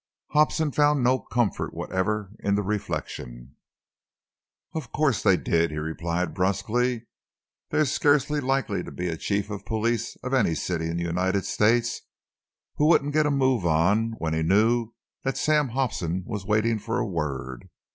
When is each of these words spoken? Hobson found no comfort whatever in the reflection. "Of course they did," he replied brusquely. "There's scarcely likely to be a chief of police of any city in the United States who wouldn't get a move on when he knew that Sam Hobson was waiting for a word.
Hobson 0.31 0.71
found 0.71 1.03
no 1.03 1.19
comfort 1.19 1.75
whatever 1.75 2.31
in 2.39 2.55
the 2.55 2.63
reflection. 2.63 3.55
"Of 4.73 4.91
course 4.91 5.21
they 5.21 5.37
did," 5.37 5.69
he 5.69 5.77
replied 5.77 6.33
brusquely. 6.33 7.05
"There's 7.69 7.91
scarcely 7.91 8.39
likely 8.41 8.81
to 8.83 8.89
be 8.91 9.09
a 9.09 9.15
chief 9.15 9.51
of 9.51 9.63
police 9.63 10.15
of 10.23 10.33
any 10.33 10.55
city 10.55 10.87
in 10.89 10.97
the 10.97 11.03
United 11.03 11.45
States 11.45 12.01
who 12.77 12.87
wouldn't 12.87 13.13
get 13.13 13.27
a 13.27 13.29
move 13.29 13.63
on 13.63 14.13
when 14.17 14.33
he 14.33 14.41
knew 14.41 14.93
that 15.23 15.37
Sam 15.37 15.69
Hobson 15.69 16.23
was 16.25 16.47
waiting 16.47 16.79
for 16.79 16.97
a 16.97 17.05
word. 17.05 17.69